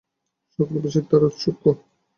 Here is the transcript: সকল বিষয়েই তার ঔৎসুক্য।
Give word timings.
সকল 0.53 0.75
বিষয়েই 0.83 1.07
তার 1.09 1.21
ঔৎসুক্য। 1.27 1.63